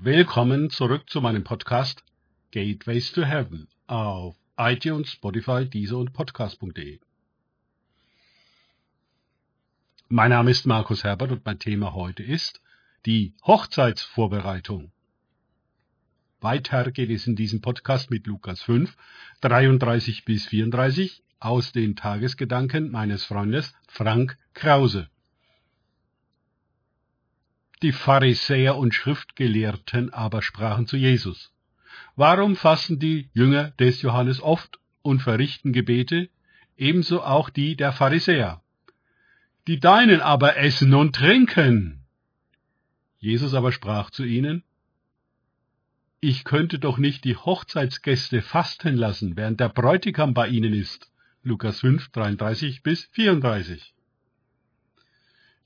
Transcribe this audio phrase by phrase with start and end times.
[0.00, 2.04] Willkommen zurück zu meinem Podcast
[2.52, 7.00] Gateways to Heaven auf iTunes, Spotify, Deezer und Podcast.de.
[10.08, 12.60] Mein Name ist Markus Herbert und mein Thema heute ist
[13.06, 14.92] die Hochzeitsvorbereitung.
[16.40, 18.96] Weiter geht es in diesem Podcast mit Lukas 5,
[19.40, 25.08] 33 bis 34 aus den Tagesgedanken meines Freundes Frank Krause.
[27.82, 31.52] Die Pharisäer und Schriftgelehrten aber sprachen zu Jesus.
[32.16, 36.28] Warum fasten die Jünger des Johannes oft und verrichten Gebete,
[36.76, 38.62] ebenso auch die der Pharisäer?
[39.68, 42.04] Die Deinen aber essen und trinken.
[43.20, 44.64] Jesus aber sprach zu ihnen,
[46.20, 51.12] Ich könnte doch nicht die Hochzeitsgäste fasten lassen, während der Bräutigam bei ihnen ist.
[51.44, 53.94] Lukas 5, 33 bis 34.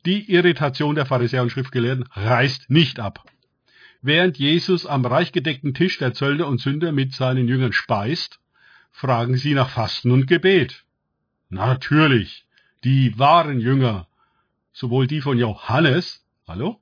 [0.05, 3.25] Die Irritation der Pharisäer und Schriftgelehrten reißt nicht ab.
[4.01, 8.41] Während Jesus am reichgedeckten Tisch der Zöllner und Sünder mit seinen Jüngern speist,
[8.91, 10.85] fragen sie nach Fasten und Gebet.
[11.51, 12.47] Natürlich,
[12.83, 14.09] die wahren Jünger,
[14.73, 16.81] sowohl die von Johannes, hallo,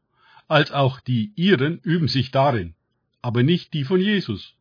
[0.48, 2.74] als auch die ihren üben sich darin,
[3.20, 4.54] aber nicht die von Jesus,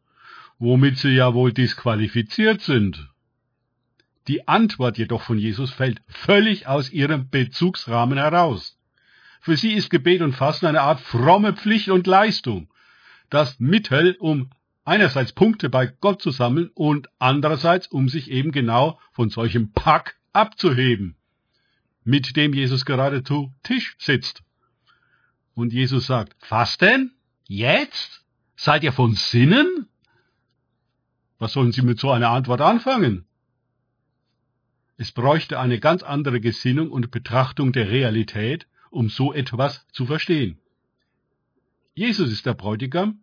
[0.58, 3.09] womit sie ja wohl disqualifiziert sind.
[4.30, 8.78] Die Antwort jedoch von Jesus fällt völlig aus ihrem Bezugsrahmen heraus.
[9.42, 12.70] Für sie ist Gebet und Fasten eine Art fromme Pflicht und Leistung,
[13.32, 14.52] das Mittel, um
[14.86, 20.20] einerseits Punkte bei Gott zu sammeln und andererseits, um sich eben genau von solchem Pack
[20.32, 21.16] abzuheben,
[22.04, 24.44] mit dem Jesus gerade zu Tisch sitzt.
[25.56, 27.16] Und Jesus sagt, Fasten?
[27.48, 28.24] Jetzt?
[28.56, 29.88] Seid ihr von Sinnen?
[31.40, 33.26] Was sollen Sie mit so einer Antwort anfangen?
[35.02, 40.60] Es bräuchte eine ganz andere Gesinnung und Betrachtung der Realität, um so etwas zu verstehen.
[41.94, 43.22] Jesus ist der Bräutigam,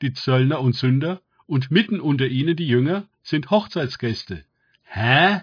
[0.00, 4.44] die Zöllner und Sünder und mitten unter ihnen die Jünger sind Hochzeitsgäste.
[4.84, 5.40] Hä?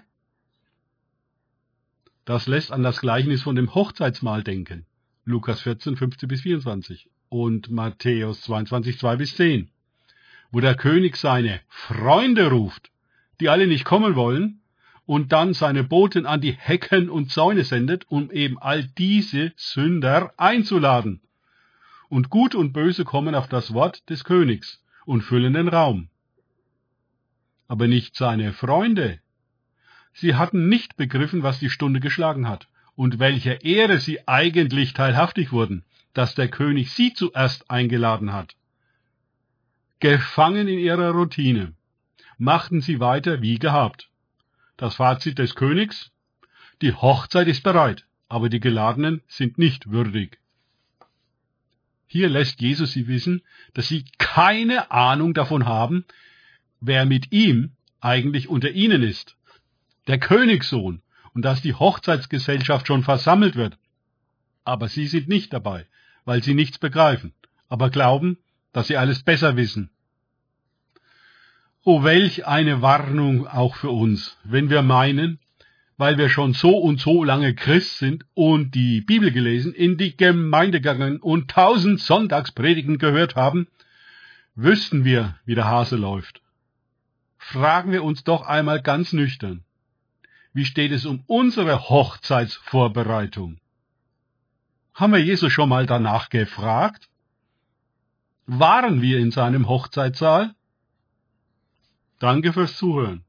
[2.24, 4.86] Das lässt an das Gleichnis von dem Hochzeitsmahl denken.
[5.26, 9.68] Lukas 14, 15 bis 24 und Matthäus 22, 2 bis 10,
[10.52, 12.90] wo der König seine Freunde ruft,
[13.40, 14.59] die alle nicht kommen wollen,
[15.10, 20.32] und dann seine Boten an die Hecken und Zäune sendet, um eben all diese Sünder
[20.36, 21.20] einzuladen.
[22.08, 26.10] Und Gut und Böse kommen auf das Wort des Königs und füllen den Raum.
[27.66, 29.18] Aber nicht seine Freunde.
[30.12, 35.50] Sie hatten nicht begriffen, was die Stunde geschlagen hat und welcher Ehre sie eigentlich teilhaftig
[35.50, 35.84] wurden,
[36.14, 38.54] dass der König sie zuerst eingeladen hat.
[39.98, 41.74] Gefangen in ihrer Routine,
[42.38, 44.06] machten sie weiter wie gehabt.
[44.80, 46.10] Das Fazit des Königs?
[46.80, 50.38] Die Hochzeit ist bereit, aber die Geladenen sind nicht würdig.
[52.06, 53.42] Hier lässt Jesus sie wissen,
[53.74, 56.06] dass sie keine Ahnung davon haben,
[56.80, 59.36] wer mit ihm eigentlich unter ihnen ist.
[60.06, 61.02] Der Königssohn
[61.34, 63.76] und dass die Hochzeitsgesellschaft schon versammelt wird.
[64.64, 65.86] Aber sie sind nicht dabei,
[66.24, 67.34] weil sie nichts begreifen,
[67.68, 68.38] aber glauben,
[68.72, 69.90] dass sie alles besser wissen.
[71.82, 75.38] Oh, welch eine Warnung auch für uns, wenn wir meinen,
[75.96, 80.14] weil wir schon so und so lange Christ sind und die Bibel gelesen, in die
[80.14, 83.66] Gemeinde gegangen und tausend Sonntagspredigen gehört haben,
[84.54, 86.42] wüssten wir, wie der Hase läuft.
[87.38, 89.64] Fragen wir uns doch einmal ganz nüchtern.
[90.52, 93.56] Wie steht es um unsere Hochzeitsvorbereitung?
[94.92, 97.08] Haben wir Jesus schon mal danach gefragt?
[98.46, 100.54] Waren wir in seinem Hochzeitssaal?
[102.20, 103.24] Danke fürs Zuhören.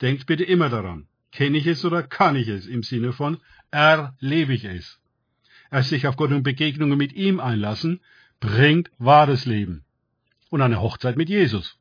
[0.00, 3.38] Denkt bitte immer daran, kenne ich es oder kann ich es im Sinne von
[3.70, 4.98] erlebe ich es.
[5.70, 8.00] Erst sich auf Gott und Begegnungen mit ihm einlassen,
[8.40, 9.84] bringt wahres Leben
[10.50, 11.78] und eine Hochzeit mit Jesus.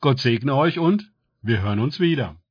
[0.00, 1.10] Gott segne euch und
[1.42, 2.42] wir hören uns wieder.